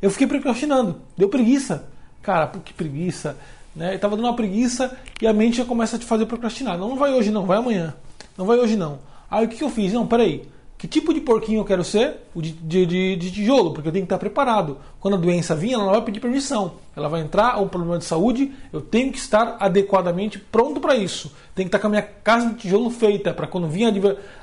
Eu 0.00 0.10
fiquei 0.10 0.26
procrastinando, 0.26 1.00
deu 1.16 1.28
preguiça. 1.28 1.88
Cara, 2.22 2.48
que 2.64 2.72
preguiça. 2.72 3.36
Né? 3.74 3.94
Estava 3.94 4.16
dando 4.16 4.26
uma 4.26 4.36
preguiça 4.36 4.96
e 5.20 5.26
a 5.26 5.32
mente 5.32 5.58
já 5.58 5.64
começa 5.64 5.96
a 5.96 5.98
te 5.98 6.04
fazer 6.04 6.26
procrastinar. 6.26 6.76
Não 6.78 6.96
vai 6.96 7.12
hoje 7.12 7.30
não, 7.30 7.46
vai 7.46 7.58
amanhã. 7.58 7.94
Não 8.36 8.46
vai 8.46 8.58
hoje 8.58 8.76
não. 8.76 8.98
Aí 9.30 9.44
o 9.44 9.48
que, 9.48 9.62
eu 9.62 9.68
fiz? 9.68 9.92
Não, 9.92 10.06
peraí. 10.06 10.48
Que 10.76 10.88
tipo 10.88 11.12
de 11.12 11.20
porquinho 11.20 11.60
eu 11.60 11.64
quero 11.64 11.84
ser? 11.84 12.26
O 12.34 12.40
de, 12.40 12.52
de, 12.52 12.86
de, 12.86 13.16
de, 13.16 13.30
tijolo, 13.30 13.72
porque 13.72 13.88
eu 13.88 13.92
tenho 13.92 14.04
que 14.04 14.06
estar 14.06 14.18
preparado. 14.18 14.78
Quando 14.98 15.14
a 15.14 15.20
doença 15.20 15.54
vir, 15.54 15.74
ela 15.74 15.84
não 15.84 15.92
vai 15.92 16.02
pedir 16.02 16.20
permissão. 16.20 16.72
Ela 16.96 17.08
vai 17.08 17.20
entrar, 17.20 17.60
um 17.60 17.68
problema 17.68 17.98
de 17.98 18.04
saúde, 18.04 18.50
eu 18.72 18.80
tenho 18.80 19.12
que 19.12 19.18
estar 19.18 19.56
adequadamente 19.60 20.38
pronto 20.38 20.80
para 20.80 20.96
isso. 20.96 21.30
Tenho 21.54 21.68
que 21.68 21.76
estar 21.76 21.78
com 21.78 21.86
a 21.86 21.90
minha 21.90 22.02
casa 22.02 22.48
de 22.48 22.54
tijolo 22.54 22.90
feita, 22.90 23.32
para 23.34 23.46
quando 23.46 23.68
vir 23.68 23.84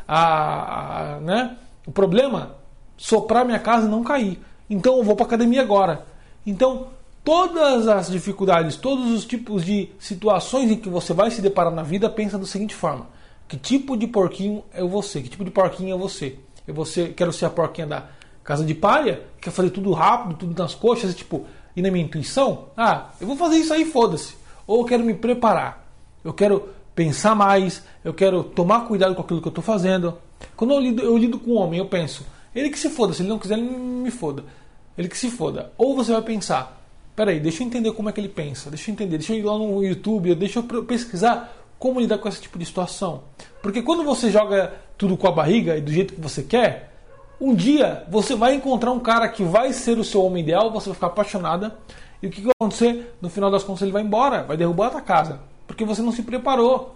a, 0.08 0.16
a, 0.16 1.16
a, 1.16 1.20
né, 1.22 1.58
o 1.86 1.92
problema, 1.92 2.56
soprar 2.96 3.44
minha 3.44 3.60
casa 3.60 3.88
e 3.88 3.90
não 3.90 4.04
cair. 4.04 4.40
Então 4.70 4.98
eu 4.98 5.04
vou 5.04 5.16
para 5.16 5.26
academia 5.26 5.62
agora. 5.64 6.06
Então, 6.46 6.88
todas 7.24 7.88
as 7.88 8.12
dificuldades, 8.12 8.76
todos 8.76 9.12
os 9.12 9.26
tipos 9.26 9.66
de 9.66 9.90
situações 10.00 10.70
em 10.70 10.78
que 10.78 10.88
você 10.88 11.14
vai 11.14 11.32
se 11.32 11.42
deparar 11.42 11.74
na 11.74 11.84
vida, 11.84 12.10
pensa 12.10 12.38
da 12.38 12.46
seguinte 12.46 12.76
forma 12.76 13.17
que 13.48 13.58
tipo 13.58 13.96
de 13.96 14.08
porquinho 14.08 14.64
é 14.74 14.84
você? 14.84 15.22
Que 15.22 15.30
tipo 15.30 15.46
de 15.46 15.52
porquinho 15.52 15.96
é 15.96 15.98
você? 15.98 16.38
Eu 16.68 16.74
você 16.74 17.10
quero 17.10 17.32
ser 17.32 17.46
a 17.46 17.50
porquinha 17.50 17.88
da 17.88 18.10
casa 18.44 18.66
de 18.66 18.74
palha, 18.74 19.24
quer 19.40 19.52
fazer 19.52 19.70
tudo 19.70 19.92
rápido, 19.94 20.36
tudo 20.36 20.62
nas 20.62 20.76
coxas, 20.76 21.16
tipo, 21.16 21.46
e 21.76 21.82
na 21.82 21.90
minha 21.90 22.04
intuição? 22.04 22.70
Ah, 22.76 23.10
eu 23.22 23.28
vou 23.28 23.38
fazer 23.38 23.58
isso 23.58 23.74
aí, 23.74 23.86
foda-se. 23.86 24.36
Ou 24.66 24.82
eu 24.82 24.86
quero 24.86 25.04
me 25.04 25.14
preparar. 25.14 25.88
Eu 26.24 26.34
quero 26.34 26.70
pensar 26.94 27.36
mais, 27.36 27.84
eu 28.04 28.14
quero 28.14 28.44
tomar 28.44 28.82
cuidado 28.82 29.16
com 29.16 29.22
aquilo 29.22 29.42
que 29.42 29.48
eu 29.48 29.52
estou 29.52 29.64
fazendo. 29.64 30.18
Quando 30.56 30.74
eu 30.74 30.80
lido, 30.80 31.02
eu 31.02 31.18
lido 31.18 31.40
com 31.40 31.52
um 31.52 31.58
homem, 31.58 31.80
eu 31.80 31.86
penso, 31.86 32.26
ele 32.54 32.70
que 32.70 32.80
se 32.80 32.90
foda, 32.90 33.14
se 33.14 33.22
ele 33.22 33.30
não 33.30 33.40
quiser, 33.40 33.58
ele 33.58 33.70
me 33.70 34.12
foda. 34.12 34.44
Ele 34.98 35.08
que 35.08 35.18
se 35.18 35.30
foda. 35.30 35.72
Ou 35.78 35.96
você 35.96 36.12
vai 36.12 36.22
pensar, 36.22 36.82
peraí, 37.16 37.40
deixa 37.40 37.64
eu 37.64 37.68
entender 37.68 37.92
como 37.94 38.10
é 38.10 38.12
que 38.12 38.20
ele 38.20 38.30
pensa, 38.30 38.70
deixa 38.70 38.90
eu 38.90 38.94
entender, 38.94 39.18
deixa 39.20 39.34
eu 39.34 39.40
ir 39.40 39.44
lá 39.44 39.58
no 39.58 39.84
YouTube, 39.84 40.34
deixa 40.36 40.60
eu 40.60 40.84
pesquisar 40.84 41.56
como 41.80 42.00
lidar 42.00 42.18
com 42.18 42.28
esse 42.28 42.42
tipo 42.42 42.58
de 42.58 42.66
situação. 42.66 43.24
Porque 43.62 43.82
quando 43.82 44.04
você 44.04 44.32
joga 44.32 44.74
tudo 44.98 45.16
com 45.18 45.28
a 45.28 45.32
barriga 45.32 45.78
e 45.78 45.82
do 45.82 45.92
jeito 45.92 46.14
que 46.14 46.22
você 46.22 46.44
quer, 46.44 46.94
um 47.40 47.54
dia 47.54 48.06
você 48.10 48.36
vai 48.36 48.56
encontrar 48.56 48.92
um 48.92 49.00
cara 49.00 49.28
que 49.30 49.44
vai 49.44 49.72
ser 49.74 49.98
o 49.98 50.04
seu 50.04 50.24
homem 50.24 50.44
ideal, 50.44 50.72
você 50.72 50.90
vai 50.90 50.96
ficar 50.96 51.08
apaixonada, 51.08 51.78
e 52.22 52.28
o 52.28 52.30
que 52.32 52.42
vai 52.42 52.52
acontecer? 52.60 53.16
No 53.22 53.30
final 53.30 53.52
das 53.52 53.64
contas 53.64 53.84
ele 53.84 53.92
vai 53.92 54.02
embora, 54.02 54.44
vai 54.44 54.58
derrubar 54.58 54.88
a 54.88 54.92
tua 54.92 55.02
casa. 55.02 55.40
Porque 55.68 55.86
você 55.86 56.02
não 56.02 56.12
se 56.12 56.24
preparou 56.24 56.96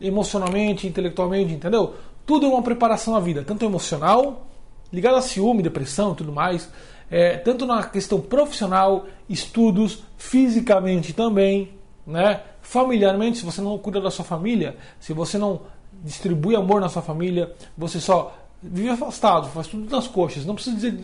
emocionalmente, 0.00 0.86
intelectualmente, 0.86 1.52
entendeu? 1.52 1.94
Tudo 2.24 2.46
é 2.46 2.48
uma 2.48 2.62
preparação 2.62 3.14
à 3.14 3.20
vida, 3.20 3.44
tanto 3.44 3.64
emocional, 3.64 4.46
ligado 4.92 5.16
a 5.16 5.20
ciúme, 5.20 5.62
depressão 5.62 6.12
e 6.12 6.16
tudo 6.16 6.32
mais, 6.32 6.70
é, 7.10 7.36
tanto 7.36 7.66
na 7.66 7.82
questão 7.82 8.20
profissional, 8.20 9.06
estudos, 9.28 10.02
fisicamente 10.16 11.12
também, 11.12 11.72
né? 12.06 12.40
Familiarmente, 12.62 13.38
se 13.38 13.44
você 13.44 13.60
não 13.60 13.76
cuida 13.76 14.00
da 14.00 14.10
sua 14.10 14.24
família, 14.24 14.76
se 14.98 15.12
você 15.12 15.36
não 15.36 15.62
distribui 16.02 16.56
amor 16.56 16.80
na 16.80 16.88
sua 16.88 17.02
família, 17.02 17.52
você 17.76 18.00
só 18.00 18.38
vive 18.62 18.88
afastado, 18.88 19.48
faz 19.48 19.66
tudo 19.66 19.90
nas 19.94 20.06
coxas. 20.06 20.46
Não 20.46 20.54
precisa 20.54 20.76
dizer 20.76 20.94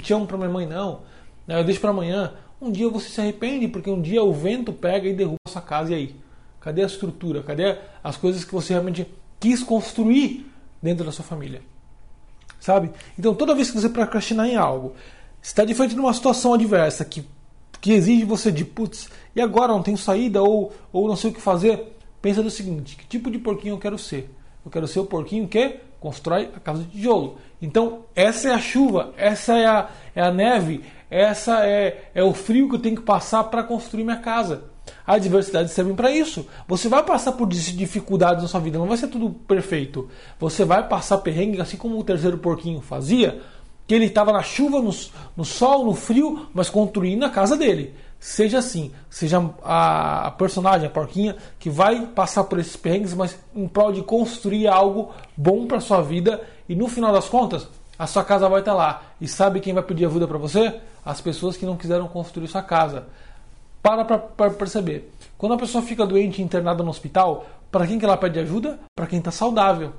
te 0.00 0.14
amo 0.14 0.26
para 0.26 0.38
minha 0.38 0.48
mãe, 0.48 0.66
não. 0.66 1.00
Né? 1.46 1.60
Eu 1.60 1.64
deixo 1.64 1.80
para 1.80 1.90
amanhã. 1.90 2.32
Um 2.60 2.70
dia 2.70 2.88
você 2.88 3.08
se 3.08 3.20
arrepende, 3.20 3.68
porque 3.68 3.90
um 3.90 4.00
dia 4.00 4.22
o 4.22 4.32
vento 4.32 4.72
pega 4.72 5.08
e 5.08 5.12
derruba 5.12 5.36
a 5.46 5.50
sua 5.50 5.60
casa. 5.60 5.92
E 5.92 5.94
aí? 5.94 6.16
Cadê 6.60 6.82
a 6.82 6.86
estrutura? 6.86 7.42
Cadê 7.42 7.76
as 8.02 8.16
coisas 8.16 8.44
que 8.44 8.52
você 8.52 8.72
realmente 8.72 9.06
quis 9.40 9.62
construir 9.62 10.50
dentro 10.80 11.04
da 11.04 11.12
sua 11.12 11.24
família? 11.24 11.62
Sabe? 12.60 12.90
Então, 13.18 13.34
toda 13.34 13.54
vez 13.54 13.70
que 13.70 13.80
você 13.80 13.88
procrastinar 13.88 14.46
em 14.46 14.56
algo, 14.56 14.94
está 15.42 15.64
de 15.64 15.74
frente 15.74 15.94
de 15.94 16.00
uma 16.00 16.12
situação 16.12 16.54
adversa 16.54 17.04
que 17.04 17.24
que 17.80 17.92
exige 17.92 18.24
você 18.24 18.50
de 18.50 18.64
putz, 18.64 19.08
e 19.34 19.40
agora 19.40 19.72
não 19.72 19.82
tenho 19.82 19.98
saída 19.98 20.42
ou, 20.42 20.72
ou 20.92 21.08
não 21.08 21.16
sei 21.16 21.30
o 21.30 21.34
que 21.34 21.40
fazer, 21.40 21.96
pensa 22.20 22.42
do 22.42 22.50
seguinte: 22.50 22.96
que 22.96 23.06
tipo 23.06 23.30
de 23.30 23.38
porquinho 23.38 23.74
eu 23.74 23.78
quero 23.78 23.98
ser? 23.98 24.30
Eu 24.64 24.70
quero 24.70 24.86
ser 24.86 25.00
o 25.00 25.06
porquinho 25.06 25.48
que 25.48 25.80
constrói 26.00 26.50
a 26.54 26.60
casa 26.60 26.82
de 26.82 26.90
tijolo. 26.90 27.38
Então, 27.60 28.04
essa 28.14 28.48
é 28.48 28.52
a 28.52 28.58
chuva, 28.58 29.12
essa 29.16 29.56
é 29.56 29.66
a, 29.66 29.88
é 30.14 30.22
a 30.22 30.30
neve, 30.30 30.82
essa 31.10 31.66
é, 31.66 32.10
é 32.14 32.22
o 32.22 32.32
frio 32.32 32.68
que 32.68 32.76
eu 32.76 32.80
tenho 32.80 32.96
que 32.96 33.02
passar 33.02 33.44
para 33.44 33.62
construir 33.62 34.04
minha 34.04 34.18
casa. 34.18 34.64
A 35.06 35.14
adversidade 35.14 35.70
serve 35.70 35.92
para 35.94 36.10
isso. 36.10 36.46
Você 36.66 36.88
vai 36.88 37.02
passar 37.02 37.32
por 37.32 37.46
dificuldades 37.48 38.42
na 38.42 38.48
sua 38.48 38.60
vida, 38.60 38.78
não 38.78 38.86
vai 38.86 38.96
ser 38.96 39.08
tudo 39.08 39.30
perfeito. 39.30 40.08
Você 40.38 40.64
vai 40.64 40.86
passar 40.86 41.18
perrengue, 41.18 41.60
assim 41.60 41.76
como 41.76 41.98
o 41.98 42.04
terceiro 42.04 42.38
porquinho 42.38 42.80
fazia, 42.80 43.40
que 43.88 43.94
ele 43.94 44.04
estava 44.04 44.30
na 44.32 44.42
chuva, 44.42 44.82
no, 44.82 44.94
no, 45.34 45.44
sol, 45.46 45.86
no 45.86 45.94
frio, 45.94 46.46
mas 46.52 46.68
construindo 46.68 47.24
a 47.24 47.30
casa 47.30 47.56
dele. 47.56 47.94
Seja 48.20 48.58
assim, 48.58 48.92
seja 49.08 49.42
a, 49.64 50.26
a, 50.26 50.30
personagem, 50.30 50.86
a 50.86 50.90
porquinha, 50.90 51.34
que 51.58 51.70
vai 51.70 52.04
passar 52.06 52.44
por 52.44 52.58
esses 52.58 52.76
perrengues, 52.76 53.14
mas 53.14 53.38
em 53.56 53.66
prol 53.66 53.90
de 53.90 54.02
construir 54.02 54.68
algo 54.68 55.10
bom 55.34 55.66
para 55.66 55.80
sua 55.80 56.02
vida 56.02 56.42
e 56.68 56.76
no 56.76 56.86
final 56.86 57.12
das 57.12 57.30
contas, 57.30 57.66
a 57.98 58.06
sua 58.06 58.22
casa 58.22 58.46
vai 58.46 58.60
estar 58.60 58.74
lá. 58.74 59.04
E 59.18 59.26
sabe 59.26 59.58
quem 59.58 59.72
vai 59.72 59.82
pedir 59.82 60.04
ajuda 60.04 60.28
para 60.28 60.36
você? 60.36 60.80
As 61.02 61.22
pessoas 61.22 61.56
que 61.56 61.64
não 61.64 61.76
quiseram 61.76 62.08
construir 62.08 62.46
sua 62.46 62.62
casa. 62.62 63.06
Para 63.82 64.04
para 64.04 64.50
perceber. 64.50 65.10
Quando 65.38 65.54
a 65.54 65.58
pessoa 65.58 65.82
fica 65.82 66.04
doente 66.04 66.42
internada 66.42 66.82
no 66.82 66.90
hospital, 66.90 67.46
para 67.70 67.86
quem 67.86 67.98
que 67.98 68.04
ela 68.04 68.18
pede 68.18 68.38
ajuda? 68.38 68.78
Para 68.94 69.06
quem 69.06 69.18
está 69.18 69.30
saudável. 69.30 69.94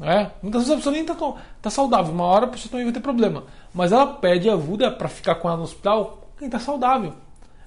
É? 0.00 0.30
Muitas 0.42 0.62
vezes 0.62 0.74
a 0.74 0.76
pessoa 0.76 0.92
nem 0.92 1.02
está 1.02 1.16
tá 1.60 1.70
saudável, 1.70 2.12
uma 2.12 2.24
hora 2.24 2.46
a 2.46 2.48
pessoa 2.48 2.70
também 2.70 2.84
vai 2.84 2.92
ter 2.92 3.00
problema. 3.00 3.44
Mas 3.74 3.90
ela 3.90 4.06
pede 4.06 4.48
ajuda 4.48 4.90
para 4.92 5.08
ficar 5.08 5.34
com 5.36 5.48
ela 5.48 5.56
no 5.56 5.64
hospital 5.64 6.28
quem 6.38 6.46
está 6.46 6.58
saudável. 6.58 7.14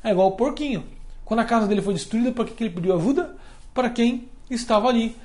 É 0.03 0.11
igual 0.11 0.29
o 0.29 0.31
porquinho. 0.31 0.85
Quando 1.25 1.41
a 1.41 1.45
casa 1.45 1.67
dele 1.67 1.81
foi 1.81 1.93
destruída, 1.93 2.31
para 2.31 2.45
que 2.45 2.63
ele 2.63 2.73
pediu 2.73 2.95
ajuda? 2.95 3.35
Para 3.73 3.89
quem 3.89 4.29
estava 4.49 4.87
ali. 4.87 5.15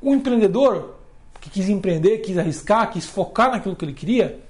O 0.00 0.12
empreendedor 0.12 0.96
que 1.40 1.48
quis 1.48 1.68
empreender, 1.68 2.18
quis 2.18 2.36
arriscar, 2.36 2.90
quis 2.90 3.06
focar 3.06 3.52
naquilo 3.52 3.76
que 3.76 3.84
ele 3.84 3.92
queria, 3.92 4.40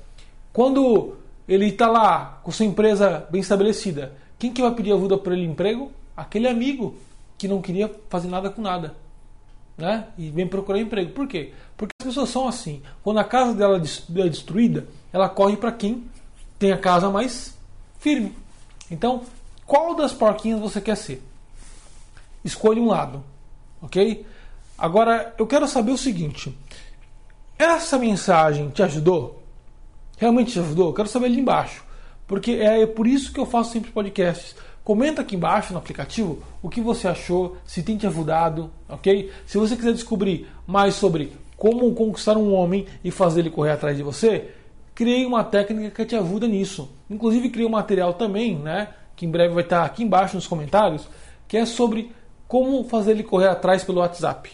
quando 0.53 1.17
ele 1.47 1.67
está 1.67 1.89
lá 1.89 2.41
com 2.43 2.51
sua 2.51 2.65
empresa 2.65 3.27
bem 3.31 3.41
estabelecida, 3.41 4.15
quem 4.39 4.53
que 4.53 4.63
vai 4.63 4.75
pedir 4.75 4.93
ajuda 4.93 5.19
para 5.19 5.35
ele 5.35 5.45
emprego? 5.45 5.93
Aquele 6.17 6.49
amigo 6.49 6.97
que 7.37 7.47
não 7.47 7.61
queria 7.61 7.95
fazer 8.09 8.29
nada 8.29 8.51
com 8.51 8.63
nada 8.63 8.95
né? 9.79 10.09
E 10.19 10.29
vem 10.31 10.47
procurar 10.47 10.81
emprego. 10.81 11.13
Por 11.13 11.29
quê? 11.29 11.53
Porque 11.77 11.93
as 12.01 12.07
pessoas 12.09 12.29
são 12.29 12.49
assim. 12.49 12.83
Quando 13.03 13.19
a 13.21 13.25
casa 13.25 13.55
dela 13.55 13.77
é 13.79 14.29
destruída, 14.29 14.89
ela 15.13 15.29
corre 15.29 15.57
para 15.57 15.71
quem 15.71 16.05
tem 16.59 16.73
a 16.73 16.79
casa 16.79 17.09
mais 17.09 17.57
firme. 18.01 18.35
Então, 18.91 19.23
qual 19.65 19.95
das 19.95 20.13
porquinhas 20.13 20.61
você 20.61 20.81
quer 20.81 20.97
ser? 20.97 21.23
Escolha 22.45 22.83
um 22.83 22.89
lado, 22.89 23.23
ok? 23.81 24.27
Agora, 24.77 25.35
eu 25.39 25.47
quero 25.47 25.69
saber 25.69 25.93
o 25.93 25.99
seguinte: 25.99 26.57
essa 27.57 27.99
mensagem 27.99 28.71
te 28.71 28.83
ajudou? 28.83 29.43
Realmente 30.17 30.53
te 30.53 30.59
ajudou? 30.59 30.89
Eu 30.89 30.95
quero 30.95 31.09
saber 31.09 31.27
ali 31.27 31.39
embaixo, 31.39 31.85
porque 32.27 32.53
é 32.53 32.85
por 32.87 33.07
isso 33.07 33.33
que 33.33 33.39
eu 33.39 33.47
faço 33.47 33.73
sempre 33.73 33.93
podcasts 33.93 34.57
Comenta 34.89 35.21
aqui 35.21 35.37
embaixo 35.37 35.75
no 35.75 35.79
aplicativo 35.79 36.39
o 36.63 36.71
que 36.71 36.81
você 36.81 37.07
achou, 37.07 37.59
se 37.67 37.83
tem 37.83 37.99
te 37.99 38.07
ajudado, 38.07 38.71
ok? 38.89 39.31
Se 39.45 39.59
você 39.59 39.77
quiser 39.77 39.93
descobrir 39.93 40.47
mais 40.67 40.95
sobre 40.95 41.31
como 41.59 41.95
conquistar 41.95 42.39
um 42.39 42.55
homem 42.55 42.87
e 43.05 43.11
fazer 43.11 43.41
ele 43.41 43.51
correr 43.51 43.73
atrás 43.73 43.99
de 43.99 44.03
você, 44.03 44.49
criei 44.95 45.27
uma 45.27 45.45
técnica 45.45 45.91
que 45.91 46.07
te 46.07 46.17
ajuda 46.17 46.49
nisso. 46.49 46.89
Inclusive 47.11 47.51
criei 47.51 47.69
um 47.69 47.73
material 47.73 48.15
também, 48.15 48.57
né? 48.57 48.89
Que 49.15 49.27
em 49.27 49.31
breve 49.31 49.53
vai 49.53 49.63
estar 49.63 49.85
aqui 49.85 50.03
embaixo 50.03 50.37
nos 50.37 50.47
comentários, 50.47 51.07
que 51.47 51.59
é 51.59 51.67
sobre 51.67 52.11
como 52.47 52.83
fazer 52.85 53.11
ele 53.11 53.25
correr 53.25 53.49
atrás 53.49 53.85
pelo 53.85 54.01
WhatsApp. 54.01 54.53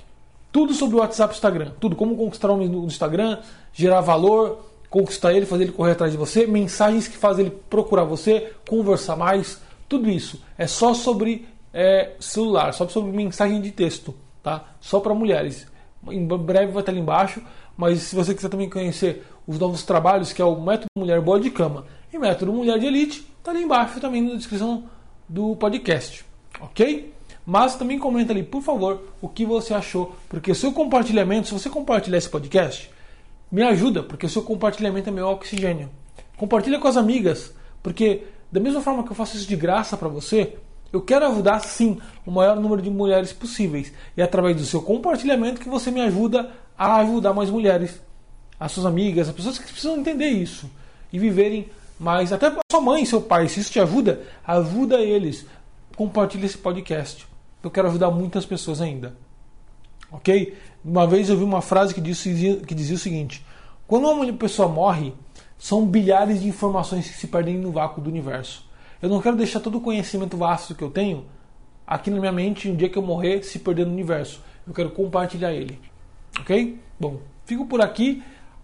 Tudo 0.50 0.75
sobre 0.75 0.97
o 0.97 0.99
WhatsApp 0.99 1.33
e 1.33 1.37
Instagram. 1.37 1.71
Tudo, 1.79 1.95
como 1.95 2.17
conquistar 2.17 2.50
homem 2.50 2.69
no 2.69 2.85
Instagram, 2.87 3.38
gerar 3.73 4.00
valor, 4.00 4.67
conquistar 4.91 5.33
ele, 5.33 5.47
fazer 5.47 5.62
ele 5.62 5.73
correr 5.73 5.93
atrás 5.93 6.11
de 6.11 6.19
você, 6.19 6.45
mensagens 6.45 7.07
que 7.07 7.17
fazem 7.17 7.47
ele 7.47 7.57
procurar 7.71 8.03
você, 8.03 8.53
conversar 8.69 9.14
mais, 9.14 9.62
tudo 9.88 10.11
isso 10.11 10.43
é 10.57 10.67
só 10.67 10.95
sobre 10.95 11.47
é, 11.73 12.12
celular, 12.21 12.73
só 12.73 12.88
sobre 12.88 13.12
mensagem 13.12 13.61
de 13.61 13.71
texto, 13.71 14.14
tá? 14.43 14.64
Só 14.81 15.00
para 15.00 15.14
mulheres. 15.14 15.67
Em 16.09 16.26
breve 16.26 16.73
vai 16.73 16.83
estar 16.83 16.93
ali 16.93 17.00
embaixo, 17.00 17.43
mas 17.76 18.00
se 18.03 18.17
você 18.17 18.35
quiser 18.35 18.49
também 18.49 18.71
conhecer 18.71 19.26
os 19.47 19.59
novos 19.59 19.83
trabalhos, 19.83 20.33
que 20.33 20.41
é 20.41 20.45
o 20.45 20.61
Método 20.61 20.87
Mulher 20.97 21.21
Boa 21.21 21.41
de 21.41 21.50
Cama 21.50 21.87
e 22.12 22.19
Método 22.19 22.53
Mulher 22.53 22.79
de 22.79 22.87
Elite, 22.87 23.26
está 23.38 23.50
ali 23.50 23.62
embaixo 23.62 24.00
também 24.00 24.23
na 24.23 24.35
descrição 24.37 24.85
do 25.29 25.57
podcast, 25.57 26.25
ok? 26.61 27.12
Mas 27.47 27.76
também 27.76 27.99
comenta 27.99 28.33
ali, 28.33 28.43
por 28.43 28.62
favor, 28.62 29.03
o 29.21 29.29
que 29.29 29.45
você 29.45 29.75
achou, 29.75 30.17
porque 30.29 30.50
o 30.50 30.55
seu 30.55 30.73
compartilhamento, 30.73 31.49
se 31.49 31.53
você 31.53 31.69
compartilhar 31.69 32.19
esse 32.19 32.29
podcast, 32.29 32.91
me 33.50 33.62
ajuda, 33.62 34.03
porque 34.03 34.26
o 34.26 34.29
seu 34.29 34.43
compartilhamento 34.43 35.11
é 35.11 35.12
meu 35.12 35.29
oxigênio. 35.29 35.91
Compartilha 36.37 36.79
com 36.79 36.88
as 36.88 36.97
amigas, 36.97 37.55
porque 37.83 38.23
da 38.55 38.61
mesma 38.61 38.81
forma 38.81 39.03
que 39.03 39.11
eu 39.11 39.17
faço 39.17 39.37
isso 39.37 39.49
de 39.49 39.57
graça 39.57 39.97
para 39.97 40.07
você, 40.07 40.55
eu 40.93 41.03
quero 41.03 41.27
ajudar 41.27 41.59
sim 41.59 41.99
o 42.25 42.31
maior 42.31 42.55
número 42.55 42.81
de 42.81 42.89
mulheres 42.89 43.33
possíveis. 43.33 43.93
E 44.17 44.21
é 44.21 44.25
através 44.25 44.57
do 44.57 44.65
seu 44.65 44.81
compartilhamento 44.81 45.61
que 45.61 45.69
você 45.69 45.91
me 45.91 46.01
ajuda 46.01 46.53
a 46.79 46.99
ajudar 46.99 47.33
mais 47.33 47.51
mulheres, 47.51 48.01
as 48.61 48.71
suas 48.71 48.87
amigas, 48.87 49.29
as 49.29 49.35
pessoas 49.35 49.59
que 49.59 49.67
precisam 49.67 49.97
entender 49.97 50.29
isso 50.29 50.71
e 51.13 51.19
viverem 51.19 51.69
mais. 51.99 52.33
Até 52.33 52.47
a 52.47 52.57
sua 52.71 52.81
mãe, 52.81 53.05
seu 53.05 53.21
pai, 53.21 53.49
se 53.49 53.59
isso 53.59 53.73
te 53.73 53.81
ajuda, 53.81 54.23
ajuda 54.47 55.01
eles. 55.01 55.45
Compartilhe 55.97 56.47
esse 56.47 56.57
podcast. 56.57 57.27
Eu 57.61 57.73
quero 57.73 57.89
ajudar 57.89 58.13
muitas 58.13 58.47
pessoas 58.47 58.81
ainda. 58.81 59.17
Ok? 60.13 60.57
Uma 60.85 61.09
vez 61.09 61.29
eu 61.29 61.37
vi 61.37 61.43
uma 61.43 61.61
frase 61.61 61.93
que 61.93 62.01
dizia, 62.01 62.59
que 62.59 62.73
dizia 62.73 62.95
o 62.95 63.01
seguinte: 63.01 63.45
quando 63.85 64.09
uma 64.09 64.33
pessoa 64.35 64.69
morre, 64.69 65.13
são 65.59 65.87
bilhares 65.87 66.41
de 66.41 66.49
informações 66.49 67.09
que 67.09 67.17
se 67.17 67.27
perdem 67.27 67.57
no 67.57 67.73
vácuo 67.73 68.01
do 68.01 68.11
universo. 68.11 68.69
Eu 69.01 69.09
não 69.09 69.21
quero 69.21 69.37
deixar 69.37 69.61
todo 69.61 69.79
o 69.79 69.81
conhecimento 69.81 70.37
vasto 70.37 70.75
que 70.75 70.83
eu 70.83 70.91
tenho 70.91 71.27
aqui 71.87 72.11
na 72.11 72.19
minha 72.19 72.33
mente 72.33 72.71
um 72.71 72.77
dia 72.77 72.89
que 72.89 72.99
eu 72.99 73.03
morrer 73.03 73.43
se 73.43 73.59
perder 73.59 73.87
no 73.87 73.93
universo. 73.93 74.41
Eu 74.67 74.73
quero 74.73 74.91
compartilhar 74.91 75.53
ele. 75.53 75.79
Ok? 76.41 76.79
Bom, 76.99 77.19
fico 77.45 77.67
por 77.67 77.81
aqui. 77.81 78.23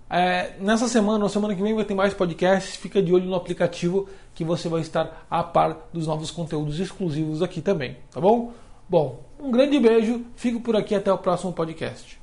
É, 0.09 0.55
nessa 0.59 0.89
semana, 0.89 1.23
ou 1.23 1.29
semana 1.29 1.55
que 1.55 1.63
vem, 1.63 1.75
vai 1.75 1.85
ter 1.85 1.95
mais 1.95 2.15
podcasts. 2.15 2.77
Fica 2.77 3.03
de 3.03 3.13
olho 3.13 3.27
no 3.27 3.35
aplicativo 3.35 4.09
que 4.35 4.45
você 4.45 4.69
vai 4.69 4.81
estar 4.81 5.27
a 5.31 5.43
par 5.43 5.89
dos 5.93 6.07
novos 6.07 6.31
conteúdos 6.31 6.81
exclusivos 6.81 7.43
aqui 7.43 7.61
também. 7.61 7.97
Tá 8.11 8.21
bom? 8.21 8.53
Bom, 8.89 9.23
um 9.39 9.51
grande 9.51 9.79
beijo. 9.79 10.25
Fico 10.35 10.61
por 10.61 10.75
aqui 10.75 10.95
até 10.95 11.13
o 11.13 11.19
próximo 11.19 11.53
podcast. 11.53 12.20